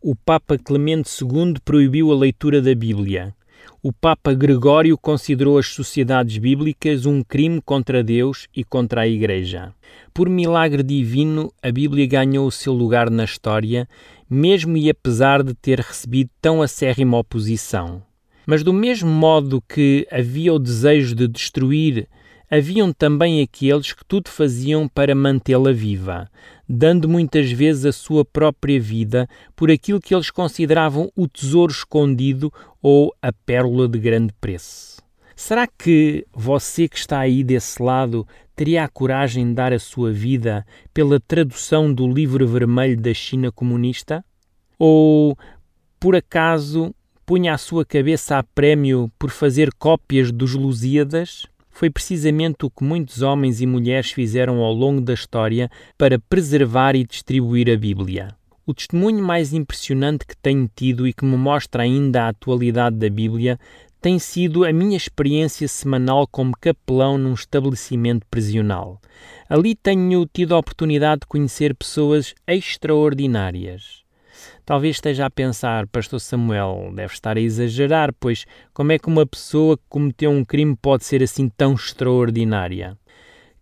O 0.00 0.16
Papa 0.16 0.56
Clemente 0.56 1.10
II 1.22 1.56
proibiu 1.62 2.10
a 2.10 2.16
leitura 2.16 2.62
da 2.62 2.74
Bíblia. 2.74 3.34
O 3.82 3.94
Papa 3.94 4.34
Gregório 4.34 4.98
considerou 4.98 5.56
as 5.56 5.68
sociedades 5.68 6.36
bíblicas 6.36 7.06
um 7.06 7.22
crime 7.22 7.62
contra 7.62 8.04
Deus 8.04 8.46
e 8.54 8.62
contra 8.62 9.00
a 9.00 9.08
Igreja. 9.08 9.72
Por 10.12 10.28
milagre 10.28 10.82
divino, 10.82 11.50
a 11.62 11.72
Bíblia 11.72 12.06
ganhou 12.06 12.46
o 12.46 12.50
seu 12.50 12.74
lugar 12.74 13.08
na 13.08 13.24
história 13.24 13.88
mesmo 14.28 14.76
e 14.76 14.90
apesar 14.90 15.42
de 15.42 15.54
ter 15.54 15.80
recebido 15.80 16.28
tão 16.42 16.60
acérrima 16.60 17.16
oposição. 17.16 18.02
Mas 18.46 18.62
do 18.62 18.74
mesmo 18.74 19.08
modo 19.08 19.64
que 19.66 20.06
havia 20.10 20.52
o 20.52 20.58
desejo 20.58 21.14
de 21.14 21.26
destruir, 21.26 22.06
haviam 22.50 22.92
também 22.92 23.40
aqueles 23.40 23.92
que 23.92 24.04
tudo 24.04 24.28
faziam 24.28 24.88
para 24.88 25.14
mantê-la 25.14 25.72
viva, 25.72 26.28
dando 26.68 27.08
muitas 27.08 27.52
vezes 27.52 27.86
a 27.86 27.92
sua 27.92 28.24
própria 28.24 28.80
vida 28.80 29.28
por 29.54 29.70
aquilo 29.70 30.00
que 30.00 30.12
eles 30.12 30.30
consideravam 30.30 31.12
o 31.14 31.28
tesouro 31.28 31.70
escondido 31.70 32.52
ou 32.82 33.14
a 33.22 33.32
pérola 33.32 33.88
de 33.88 33.98
grande 33.98 34.32
preço. 34.40 35.00
Será 35.36 35.66
que 35.66 36.26
você 36.34 36.88
que 36.88 36.98
está 36.98 37.20
aí 37.20 37.44
desse 37.44 37.80
lado 37.82 38.26
teria 38.54 38.84
a 38.84 38.88
coragem 38.88 39.46
de 39.46 39.54
dar 39.54 39.72
a 39.72 39.78
sua 39.78 40.12
vida 40.12 40.66
pela 40.92 41.18
tradução 41.20 41.92
do 41.92 42.06
livro 42.06 42.46
vermelho 42.46 43.00
da 43.00 43.14
China 43.14 43.50
comunista? 43.50 44.22
Ou, 44.78 45.38
por 45.98 46.14
acaso, 46.14 46.94
punha 47.24 47.54
a 47.54 47.58
sua 47.58 47.86
cabeça 47.86 48.36
a 48.36 48.42
prémio 48.42 49.10
por 49.18 49.30
fazer 49.30 49.72
cópias 49.78 50.30
dos 50.30 50.54
Lusíadas? 50.54 51.46
Foi 51.70 51.88
precisamente 51.88 52.64
o 52.64 52.70
que 52.70 52.84
muitos 52.84 53.22
homens 53.22 53.60
e 53.60 53.66
mulheres 53.66 54.10
fizeram 54.10 54.58
ao 54.58 54.72
longo 54.72 55.00
da 55.00 55.14
história 55.14 55.70
para 55.96 56.18
preservar 56.18 56.94
e 56.94 57.04
distribuir 57.04 57.70
a 57.70 57.76
Bíblia. 57.76 58.36
O 58.66 58.74
testemunho 58.74 59.24
mais 59.24 59.52
impressionante 59.52 60.26
que 60.26 60.36
tenho 60.36 60.70
tido 60.74 61.06
e 61.06 61.12
que 61.12 61.24
me 61.24 61.36
mostra 61.36 61.82
ainda 61.82 62.24
a 62.24 62.28
atualidade 62.28 62.96
da 62.96 63.08
Bíblia 63.08 63.58
tem 64.00 64.18
sido 64.18 64.64
a 64.64 64.72
minha 64.72 64.96
experiência 64.96 65.68
semanal 65.68 66.26
como 66.26 66.56
capelão 66.58 67.18
num 67.18 67.34
estabelecimento 67.34 68.26
prisional. 68.30 69.00
Ali 69.48 69.74
tenho 69.74 70.26
tido 70.26 70.54
a 70.54 70.58
oportunidade 70.58 71.20
de 71.20 71.26
conhecer 71.26 71.74
pessoas 71.74 72.34
extraordinárias. 72.46 73.99
Talvez 74.70 74.98
esteja 74.98 75.26
a 75.26 75.30
pensar, 75.30 75.88
Pastor 75.88 76.20
Samuel, 76.20 76.92
deve 76.94 77.12
estar 77.12 77.36
a 77.36 77.40
exagerar, 77.40 78.14
pois 78.20 78.46
como 78.72 78.92
é 78.92 79.00
que 79.00 79.08
uma 79.08 79.26
pessoa 79.26 79.76
que 79.76 79.82
cometeu 79.88 80.30
um 80.30 80.44
crime 80.44 80.76
pode 80.80 81.04
ser 81.04 81.24
assim 81.24 81.48
tão 81.48 81.74
extraordinária? 81.74 82.96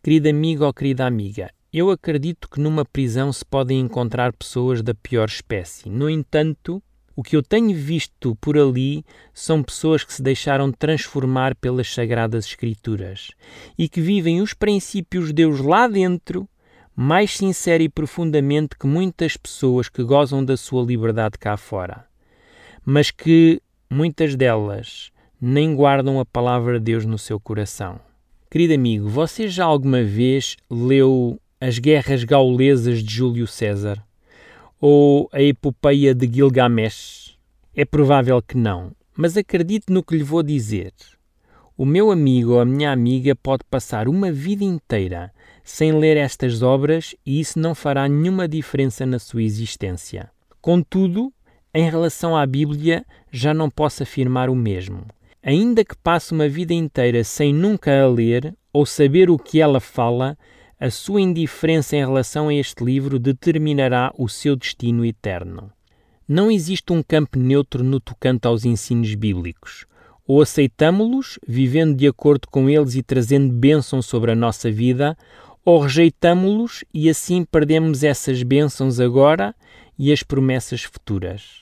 Querido 0.03 0.29
amigo 0.29 0.67
ou 0.67 0.75
querida 0.75 1.07
amiga, 1.07 1.51
eu 1.73 1.91
acredito 1.91 2.47
que 2.47 2.61
numa 2.61 2.85
prisão 2.85 3.33
se 3.33 3.43
podem 3.43 3.81
encontrar 3.81 4.35
pessoas 4.35 4.83
da 4.83 4.93
pior 4.93 5.29
espécie. 5.29 5.89
No 5.89 6.11
entanto, 6.11 6.83
o 7.17 7.23
que 7.23 7.37
eu 7.37 7.43
tenho 7.43 7.75
visto 7.75 8.37
por 8.39 8.59
ali 8.59 9.03
são 9.33 9.63
pessoas 9.63 10.05
que 10.05 10.13
se 10.13 10.23
deixaram 10.23 10.71
transformar 10.71 11.55
pelas 11.55 11.91
Sagradas 11.91 12.45
Escrituras 12.45 13.31
e 13.79 13.89
que 13.89 14.03
vivem 14.03 14.43
os 14.43 14.53
princípios 14.53 15.29
de 15.29 15.33
Deus 15.33 15.59
lá 15.61 15.89
dentro 15.89 16.47
mais 17.01 17.37
sincera 17.37 17.81
e 17.81 17.89
profundamente 17.89 18.77
que 18.77 18.85
muitas 18.85 19.37
pessoas 19.37 19.89
que 19.89 20.03
gozam 20.03 20.45
da 20.45 20.57
sua 20.57 20.85
liberdade 20.85 21.39
cá 21.39 21.57
fora, 21.57 22.05
mas 22.85 23.13
que 23.13 23.63
muitas 23.89 24.35
delas 24.35 25.13
nem 25.41 25.77
guardam 25.77 26.19
a 26.19 26.25
palavra 26.27 26.81
de 26.81 26.87
Deus 26.87 27.05
no 27.05 27.17
seu 27.17 27.39
coração. 27.39 28.01
Querido 28.51 28.75
amigo, 28.75 29.09
você 29.09 29.47
já 29.47 29.65
alguma 29.65 30.03
vez 30.03 30.57
leu 30.69 31.41
As 31.61 31.79
Guerras 31.79 32.25
Gaulesas 32.25 33.05
de 33.05 33.15
Júlio 33.15 33.47
César? 33.47 34.03
ou 34.81 35.29
a 35.33 35.43
epopeia 35.43 36.15
de 36.15 36.27
Gilgamesh? 36.33 37.37
É 37.75 37.85
provável 37.85 38.41
que 38.41 38.57
não, 38.57 38.93
mas 39.17 39.37
acredite 39.37 39.93
no 39.93 40.03
que 40.03 40.17
lhe 40.17 40.23
vou 40.23 40.43
dizer. 40.43 40.93
O 41.77 41.85
meu 41.85 42.11
amigo 42.11 42.55
ou 42.55 42.61
a 42.61 42.65
minha 42.65 42.91
amiga 42.91 43.37
pode 43.37 43.63
passar 43.71 44.09
uma 44.09 44.33
vida 44.33 44.65
inteira 44.65 45.33
sem 45.69 45.93
ler 45.93 46.17
estas 46.17 46.63
obras 46.63 47.15
e 47.27 47.39
isso 47.39 47.59
não 47.59 47.75
fará 47.75 48.09
nenhuma 48.09 48.49
diferença 48.49 49.05
na 49.05 49.19
sua 49.19 49.43
existência. 49.43 50.31
Contudo, 50.63 51.31
em 51.75 51.91
relação 51.91 52.35
à 52.35 52.47
Bíblia, 52.47 53.05
já 53.31 53.53
não 53.53 53.69
posso 53.69 54.03
afirmar 54.03 54.49
o 54.49 54.57
mesmo. 54.57 55.05
Ainda 55.43 55.85
que 55.85 55.95
passe 55.95 56.33
uma 56.33 56.49
vida 56.49 56.73
inteira 56.73 57.23
sem 57.23 57.53
nunca 57.53 58.03
a 58.03 58.09
ler 58.09 58.57
ou 58.73 58.87
saber 58.87 59.29
o 59.29 59.39
que 59.39 59.61
ela 59.61 59.79
fala, 59.79 60.39
a 60.81 60.91
sua 60.91 61.21
indiferença 61.21 61.97
em 61.97 62.01
relação 62.01 62.49
a 62.49 62.55
este 62.55 62.83
livro 62.83 63.19
determinará 63.19 64.11
o 64.17 64.27
seu 64.27 64.57
destino 64.57 65.05
eterno. 65.05 65.71
Não 66.27 66.51
existe 66.51 66.95
um 66.95 67.03
campo 67.03 67.39
neutro 67.39 67.85
no 67.85 68.01
tocante 68.01 68.49
aos 68.49 68.65
ensinos 68.65 69.15
bíblicos. 69.15 69.85
Ou 70.27 70.41
aceitamos-los, 70.41 71.39
vivendo 71.47 71.95
de 71.95 72.07
acordo 72.07 72.49
com 72.51 72.71
eles 72.71 72.95
e 72.95 73.03
trazendo 73.03 73.53
bênção 73.53 74.01
sobre 74.01 74.31
a 74.31 74.35
nossa 74.35 74.71
vida, 74.71 75.17
ou 75.69 75.81
rejeitamos-los 75.81 76.83
e 76.95 77.11
assim 77.11 77.45
perdemos 77.45 78.03
essas 78.03 78.43
bênçãos 78.43 78.99
agora 78.99 79.55
e 79.99 80.11
as 80.11 80.23
promessas 80.23 80.83
futuras. 80.83 81.61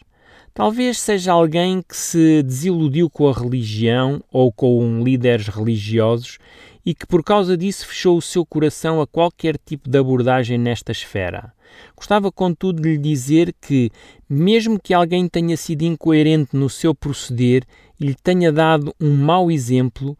Talvez 0.54 1.00
seja 1.00 1.32
alguém 1.32 1.82
que 1.82 1.96
se 1.96 2.40
desiludiu 2.44 3.10
com 3.10 3.28
a 3.28 3.32
religião 3.32 4.22
ou 4.30 4.52
com 4.52 5.02
líderes 5.02 5.48
religiosos 5.48 6.38
e 6.84 6.94
que 6.94 7.04
por 7.04 7.24
causa 7.24 7.56
disso 7.56 7.84
fechou 7.84 8.16
o 8.16 8.22
seu 8.22 8.46
coração 8.46 9.00
a 9.00 9.08
qualquer 9.08 9.58
tipo 9.58 9.90
de 9.90 9.98
abordagem 9.98 10.56
nesta 10.56 10.92
esfera. 10.92 11.52
Gostava, 11.96 12.30
contudo, 12.30 12.80
de 12.80 12.90
lhe 12.90 12.98
dizer 12.98 13.52
que, 13.60 13.90
mesmo 14.30 14.78
que 14.80 14.94
alguém 14.94 15.28
tenha 15.28 15.56
sido 15.56 15.82
incoerente 15.82 16.56
no 16.56 16.70
seu 16.70 16.94
proceder 16.94 17.64
e 17.98 18.06
lhe 18.06 18.14
tenha 18.14 18.52
dado 18.52 18.94
um 19.00 19.16
mau 19.16 19.50
exemplo, 19.50 20.16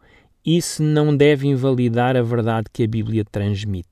isso 0.47 0.81
não 0.81 1.15
deve 1.15 1.45
invalidar 1.45 2.15
a 2.15 2.21
verdade 2.21 2.67
que 2.71 2.83
a 2.83 2.87
Bíblia 2.87 3.25
transmite. 3.29 3.87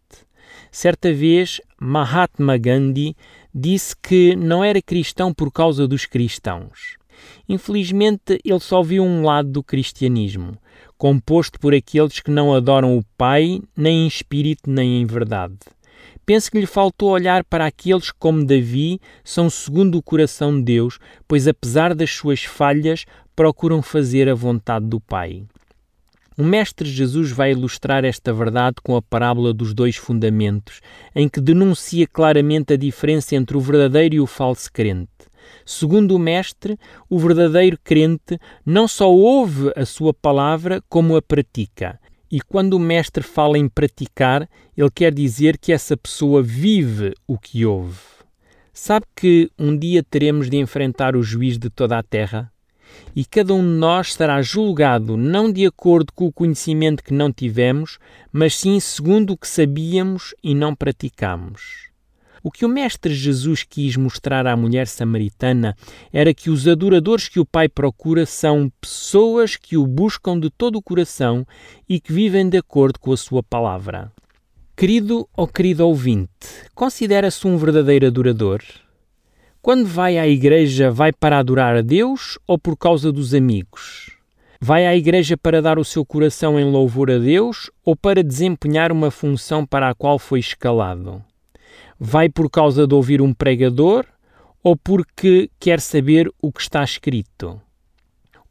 Certa 0.71 1.13
vez, 1.13 1.59
Mahatma 1.77 2.57
Gandhi 2.57 3.13
disse 3.53 3.93
que 4.01 4.37
não 4.37 4.63
era 4.63 4.81
cristão 4.81 5.33
por 5.33 5.51
causa 5.51 5.85
dos 5.85 6.05
cristãos. 6.05 6.95
Infelizmente, 7.47 8.39
ele 8.43 8.59
só 8.59 8.81
viu 8.81 9.03
um 9.03 9.23
lado 9.23 9.49
do 9.49 9.61
cristianismo 9.61 10.57
composto 10.97 11.59
por 11.59 11.73
aqueles 11.73 12.21
que 12.21 12.31
não 12.31 12.53
adoram 12.53 12.97
o 12.97 13.03
Pai, 13.17 13.61
nem 13.75 14.03
em 14.03 14.07
espírito, 14.07 14.69
nem 14.69 15.01
em 15.01 15.05
verdade. 15.05 15.57
Penso 16.25 16.49
que 16.49 16.59
lhe 16.59 16.65
faltou 16.65 17.09
olhar 17.09 17.43
para 17.43 17.65
aqueles 17.65 18.11
que, 18.11 18.17
como 18.17 18.45
Davi, 18.45 18.99
são 19.23 19.49
segundo 19.49 19.97
o 19.97 20.01
coração 20.01 20.57
de 20.57 20.63
Deus, 20.63 20.97
pois, 21.27 21.47
apesar 21.47 21.93
das 21.93 22.11
suas 22.11 22.43
falhas, 22.43 23.05
procuram 23.35 23.81
fazer 23.81 24.29
a 24.29 24.33
vontade 24.33 24.85
do 24.85 24.99
Pai. 24.99 25.43
O 26.37 26.43
Mestre 26.43 26.89
Jesus 26.89 27.31
vai 27.31 27.51
ilustrar 27.51 28.03
esta 28.03 28.33
verdade 28.33 28.75
com 28.83 28.97
a 28.97 29.01
parábola 29.01 29.53
dos 29.53 29.73
dois 29.73 29.95
fundamentos, 29.95 30.81
em 31.15 31.29
que 31.29 31.39
denuncia 31.39 32.05
claramente 32.05 32.73
a 32.73 32.77
diferença 32.77 33.37
entre 33.37 33.55
o 33.55 33.61
verdadeiro 33.61 34.15
e 34.15 34.19
o 34.19 34.27
falso 34.27 34.69
crente. 34.69 35.09
Segundo 35.65 36.13
o 36.13 36.19
Mestre, 36.19 36.77
o 37.09 37.17
verdadeiro 37.17 37.79
crente 37.81 38.37
não 38.65 38.85
só 38.85 39.09
ouve 39.09 39.71
a 39.77 39.85
sua 39.85 40.13
palavra, 40.13 40.83
como 40.89 41.15
a 41.15 41.21
pratica. 41.21 41.97
E 42.29 42.41
quando 42.41 42.73
o 42.73 42.79
Mestre 42.79 43.23
fala 43.23 43.57
em 43.57 43.69
praticar, 43.69 44.49
ele 44.75 44.91
quer 44.93 45.13
dizer 45.13 45.57
que 45.57 45.71
essa 45.71 45.95
pessoa 45.95 46.43
vive 46.43 47.13
o 47.25 47.37
que 47.39 47.65
ouve. 47.65 48.01
Sabe 48.73 49.05
que 49.15 49.49
um 49.57 49.77
dia 49.77 50.03
teremos 50.03 50.49
de 50.49 50.57
enfrentar 50.57 51.15
o 51.15 51.23
juiz 51.23 51.57
de 51.57 51.69
toda 51.69 51.97
a 51.97 52.03
terra? 52.03 52.51
E 53.15 53.23
cada 53.23 53.53
um 53.53 53.61
de 53.61 53.77
nós 53.77 54.13
será 54.13 54.41
julgado 54.41 55.15
não 55.17 55.51
de 55.51 55.65
acordo 55.65 56.11
com 56.13 56.25
o 56.25 56.33
conhecimento 56.33 57.03
que 57.03 57.13
não 57.13 57.31
tivemos, 57.31 57.97
mas 58.31 58.55
sim 58.55 58.79
segundo 58.79 59.33
o 59.33 59.37
que 59.37 59.47
sabíamos 59.47 60.33
e 60.43 60.53
não 60.53 60.75
praticamos. 60.75 61.85
O 62.43 62.51
que 62.51 62.63
o 62.63 62.69
Mestre 62.69 63.11
Jesus 63.11 63.63
quis 63.63 63.97
mostrar 63.97 64.45
à 64.45 64.55
mulher 64.55 64.85
samaritana 64.85 65.75
era 66.13 66.31
que 66.31 66.51
os 66.51 66.67
adoradores 66.67 67.27
que 67.27 67.39
o 67.39 67.45
Pai 67.45 67.67
procura 67.67 68.23
são 68.23 68.71
pessoas 68.79 69.55
que 69.55 69.75
o 69.75 69.87
buscam 69.87 70.39
de 70.39 70.51
todo 70.51 70.75
o 70.75 70.81
coração 70.81 71.43
e 71.89 71.99
que 71.99 72.13
vivem 72.13 72.47
de 72.47 72.59
acordo 72.59 72.99
com 72.99 73.11
a 73.11 73.17
sua 73.17 73.41
palavra. 73.41 74.11
Querido 74.77 75.27
ou 75.35 75.47
querido 75.47 75.87
ouvinte, 75.87 76.29
considera-se 76.75 77.47
um 77.47 77.57
verdadeiro 77.57 78.05
adorador? 78.05 78.61
Quando 79.65 79.87
vai 79.87 80.19
à 80.19 80.27
igreja, 80.27 80.91
vai 80.91 81.11
para 81.11 81.39
adorar 81.39 81.75
a 81.75 81.81
Deus 81.81 82.37
ou 82.45 82.55
por 82.55 82.77
causa 82.77 83.11
dos 83.11 83.33
amigos? 83.33 84.11
Vai 84.61 84.85
à 84.85 84.95
igreja 84.95 85.35
para 85.35 85.59
dar 85.59 85.79
o 85.79 85.83
seu 85.83 86.05
coração 86.05 86.59
em 86.59 86.71
louvor 86.71 87.09
a 87.09 87.17
Deus 87.17 87.71
ou 87.83 87.95
para 87.95 88.23
desempenhar 88.23 88.91
uma 88.91 89.09
função 89.09 89.65
para 89.65 89.89
a 89.89 89.95
qual 89.95 90.19
foi 90.19 90.39
escalado? 90.39 91.19
Vai 91.99 92.29
por 92.29 92.47
causa 92.47 92.85
de 92.85 92.93
ouvir 92.93 93.23
um 93.23 93.33
pregador 93.33 94.05
ou 94.63 94.77
porque 94.77 95.49
quer 95.59 95.79
saber 95.79 96.31
o 96.39 96.51
que 96.51 96.61
está 96.61 96.83
escrito? 96.83 97.59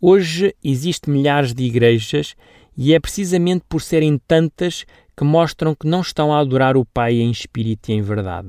Hoje 0.00 0.52
existem 0.64 1.14
milhares 1.14 1.54
de 1.54 1.62
igrejas 1.62 2.34
e 2.76 2.92
é 2.92 2.98
precisamente 2.98 3.64
por 3.68 3.80
serem 3.80 4.18
tantas 4.26 4.84
que 5.16 5.22
mostram 5.22 5.76
que 5.76 5.86
não 5.86 6.00
estão 6.00 6.34
a 6.34 6.40
adorar 6.40 6.76
o 6.76 6.84
Pai 6.84 7.20
em 7.20 7.30
espírito 7.30 7.90
e 7.90 7.92
em 7.92 8.02
verdade 8.02 8.48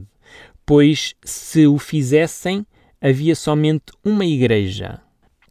pois 0.65 1.13
se 1.24 1.67
o 1.67 1.77
fizessem, 1.77 2.65
havia 3.01 3.36
somente 3.36 3.86
uma 4.03 4.25
igreja. 4.25 5.00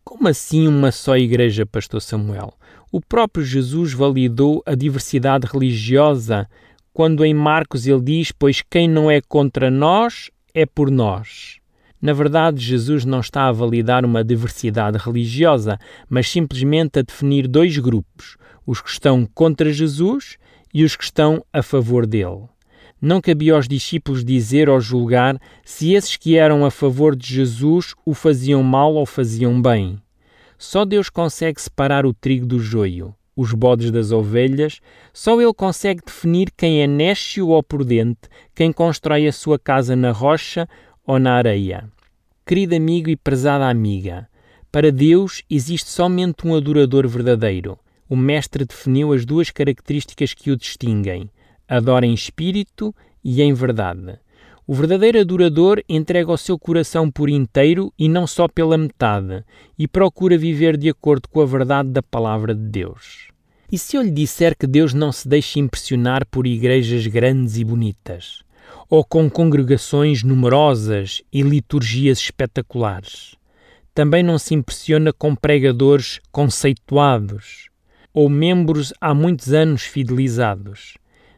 Como 0.02 0.28
assim 0.28 0.66
uma 0.66 0.90
só 0.90 1.16
igreja, 1.16 1.64
Pastor 1.64 2.02
Samuel? 2.02 2.54
O 2.90 3.00
próprio 3.00 3.44
Jesus 3.44 3.92
validou 3.92 4.62
a 4.66 4.74
diversidade 4.74 5.46
religiosa 5.46 6.48
quando 6.92 7.24
em 7.24 7.34
Marcos 7.34 7.86
ele 7.86 8.00
diz: 8.00 8.30
Pois 8.30 8.62
quem 8.62 8.88
não 8.88 9.10
é 9.10 9.20
contra 9.20 9.70
nós 9.70 10.30
é 10.54 10.64
por 10.64 10.90
nós. 10.90 11.58
Na 12.00 12.12
verdade, 12.12 12.60
Jesus 12.60 13.04
não 13.04 13.20
está 13.20 13.48
a 13.48 13.52
validar 13.52 14.04
uma 14.04 14.22
diversidade 14.22 14.98
religiosa, 14.98 15.78
mas 16.08 16.28
simplesmente 16.28 16.98
a 16.98 17.02
definir 17.02 17.48
dois 17.48 17.78
grupos: 17.78 18.36
os 18.66 18.80
que 18.80 18.90
estão 18.90 19.26
contra 19.34 19.72
Jesus 19.72 20.36
e 20.72 20.84
os 20.84 20.94
que 20.94 21.04
estão 21.04 21.44
a 21.52 21.62
favor 21.62 22.06
dele. 22.06 22.53
Não 23.04 23.20
cabia 23.20 23.52
aos 23.52 23.68
discípulos 23.68 24.24
dizer 24.24 24.66
ou 24.66 24.80
julgar 24.80 25.38
se 25.62 25.92
esses 25.92 26.16
que 26.16 26.38
eram 26.38 26.64
a 26.64 26.70
favor 26.70 27.14
de 27.14 27.34
Jesus 27.34 27.94
o 28.02 28.14
faziam 28.14 28.62
mal 28.62 28.94
ou 28.94 29.04
faziam 29.04 29.60
bem. 29.60 30.00
Só 30.56 30.86
Deus 30.86 31.10
consegue 31.10 31.60
separar 31.60 32.06
o 32.06 32.14
trigo 32.14 32.46
do 32.46 32.58
joio, 32.58 33.14
os 33.36 33.52
bodes 33.52 33.90
das 33.90 34.10
ovelhas, 34.10 34.80
só 35.12 35.38
Ele 35.38 35.52
consegue 35.52 36.00
definir 36.02 36.50
quem 36.56 36.80
é 36.80 36.86
néscio 36.86 37.48
ou 37.48 37.62
prudente, 37.62 38.20
quem 38.54 38.72
constrói 38.72 39.26
a 39.26 39.32
sua 39.32 39.58
casa 39.58 39.94
na 39.94 40.10
rocha 40.10 40.66
ou 41.06 41.18
na 41.18 41.34
areia. 41.34 41.86
Querido 42.46 42.74
amigo 42.74 43.10
e 43.10 43.16
prezada 43.16 43.68
amiga, 43.68 44.26
para 44.72 44.90
Deus 44.90 45.42
existe 45.50 45.90
somente 45.90 46.46
um 46.46 46.54
adorador 46.54 47.06
verdadeiro. 47.06 47.78
O 48.08 48.16
Mestre 48.16 48.64
definiu 48.64 49.12
as 49.12 49.26
duas 49.26 49.50
características 49.50 50.32
que 50.32 50.50
o 50.50 50.56
distinguem: 50.56 51.28
adora 51.68 52.06
em 52.06 52.14
espírito 52.14 52.94
e 53.22 53.42
em 53.42 53.52
verdade. 53.52 54.18
O 54.66 54.74
verdadeiro 54.74 55.20
adorador 55.20 55.82
entrega 55.86 56.32
o 56.32 56.38
seu 56.38 56.58
coração 56.58 57.10
por 57.10 57.28
inteiro 57.28 57.92
e 57.98 58.08
não 58.08 58.26
só 58.26 58.48
pela 58.48 58.78
metade, 58.78 59.44
e 59.78 59.86
procura 59.86 60.38
viver 60.38 60.78
de 60.78 60.88
acordo 60.88 61.28
com 61.28 61.42
a 61.42 61.46
verdade 61.46 61.90
da 61.90 62.02
palavra 62.02 62.54
de 62.54 62.62
Deus. 62.62 63.28
E 63.70 63.76
se 63.76 63.96
eu 63.96 64.02
lhe 64.02 64.10
disser 64.10 64.56
que 64.56 64.66
Deus 64.66 64.94
não 64.94 65.12
se 65.12 65.28
deixa 65.28 65.58
impressionar 65.58 66.24
por 66.26 66.46
igrejas 66.46 67.06
grandes 67.06 67.58
e 67.58 67.64
bonitas, 67.64 68.42
ou 68.88 69.04
com 69.04 69.28
congregações 69.28 70.22
numerosas 70.22 71.22
e 71.30 71.42
liturgias 71.42 72.18
espetaculares? 72.18 73.34
Também 73.92 74.22
não 74.22 74.38
se 74.38 74.54
impressiona 74.54 75.12
com 75.12 75.34
pregadores 75.34 76.20
conceituados, 76.32 77.68
ou 78.14 78.28
membros 78.30 78.94
há 79.00 79.12
muitos 79.12 79.52
anos 79.52 79.82
fidelizados. 79.82 80.94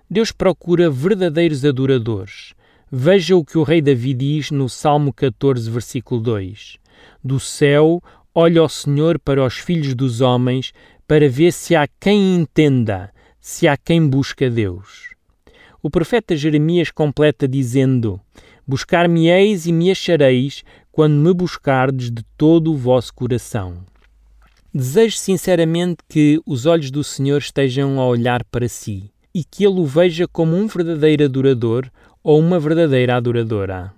Deus 0.09 0.31
procura 0.31 0.89
verdadeiros 0.89 1.65
adoradores. 1.65 2.55
Veja 2.91 3.37
o 3.37 3.45
que 3.45 3.59
o 3.59 3.65
rei 3.65 3.83
Davi 3.83 4.15
diz 4.15 4.53
no 4.53 4.69
Salmo 4.69 5.13
14, 5.13 5.69
versículo 5.69 6.21
2. 6.21 6.79
Do 7.25 7.41
céu 7.41 8.01
olha 8.33 8.63
o 8.63 8.69
Senhor 8.69 9.19
para 9.19 9.45
os 9.45 9.55
filhos 9.55 9.97
dos 9.97 10.21
homens 10.21 10.73
para 11.09 11.29
ver 11.29 11.53
se 11.53 11.75
há 11.75 11.89
quem 11.99 12.37
entenda, 12.37 13.13
se 13.41 13.67
há 13.67 13.77
quem 13.77 14.07
busca 14.07 14.49
Deus. 14.49 15.13
O 15.83 15.91
profeta 15.91 16.37
Jeremias 16.37 16.93
completa 16.93 17.49
dizendo: 17.49 18.21
Buscar-me-eis 18.65 19.67
e 19.67 19.73
me 19.73 19.91
achareis 19.91 20.63
quando 20.93 21.15
me 21.15 21.35
buscardes 21.35 22.13
de 22.13 22.23
todo 22.37 22.73
o 22.73 22.77
vosso 22.77 23.13
coração. 23.13 23.79
Desejo 24.73 25.17
sinceramente 25.17 25.99
que 26.09 26.41
os 26.47 26.65
olhos 26.65 26.93
do 26.93 27.03
Senhor 27.03 27.39
estejam 27.39 27.99
a 28.01 28.07
olhar 28.07 28.45
para 28.45 28.69
si 28.69 29.11
e 29.37 29.45
que 29.45 29.67
ele 29.67 29.81
o 29.81 29.85
veja 29.85 30.27
como 30.27 30.57
um 30.57 30.67
verdadeiro 30.67 31.27
adorador 31.27 31.91
ou 32.25 32.41
uma 32.41 32.59
verdadeira 32.59 33.17
adoradora. 33.17 33.93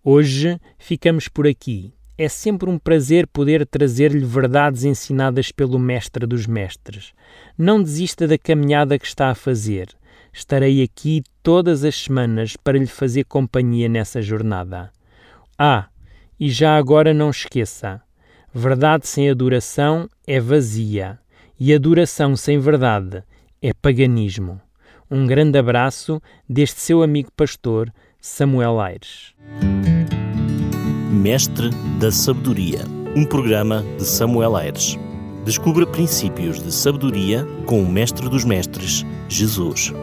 Hoje 0.00 0.60
ficamos 0.78 1.26
por 1.26 1.44
aqui. 1.44 1.92
É 2.16 2.28
sempre 2.28 2.70
um 2.70 2.78
prazer 2.78 3.26
poder 3.26 3.66
trazer-lhe 3.66 4.24
verdades 4.24 4.84
ensinadas 4.84 5.50
pelo 5.50 5.76
Mestre 5.76 6.24
dos 6.24 6.46
Mestres. 6.46 7.12
Não 7.58 7.82
desista 7.82 8.28
da 8.28 8.38
caminhada 8.38 8.96
que 8.96 9.08
está 9.08 9.28
a 9.28 9.34
fazer. 9.34 9.88
Estarei 10.32 10.84
aqui 10.84 11.24
todas 11.42 11.82
as 11.82 11.96
semanas 11.96 12.56
para 12.56 12.78
lhe 12.78 12.86
fazer 12.86 13.24
companhia 13.24 13.88
nessa 13.88 14.22
jornada. 14.22 14.92
Ah, 15.58 15.88
e 16.38 16.48
já 16.48 16.76
agora 16.76 17.12
não 17.12 17.30
esqueça: 17.30 18.00
verdade 18.54 19.08
sem 19.08 19.28
adoração 19.28 20.08
é 20.24 20.38
vazia, 20.38 21.18
e 21.58 21.74
adoração 21.74 22.36
sem 22.36 22.60
verdade 22.60 23.24
é 23.64 23.72
paganismo. 23.72 24.60
Um 25.10 25.26
grande 25.26 25.58
abraço 25.58 26.20
deste 26.46 26.80
seu 26.80 27.02
amigo 27.02 27.30
pastor 27.34 27.90
Samuel 28.20 28.78
Aires. 28.78 29.34
Mestre 31.10 31.70
da 31.98 32.12
Sabedoria, 32.12 32.80
um 33.16 33.24
programa 33.24 33.82
de 33.96 34.04
Samuel 34.04 34.54
Aires. 34.54 34.98
Descubra 35.46 35.86
princípios 35.86 36.62
de 36.62 36.70
sabedoria 36.70 37.46
com 37.64 37.82
o 37.82 37.88
Mestre 37.90 38.28
dos 38.28 38.44
Mestres, 38.44 39.02
Jesus. 39.30 39.94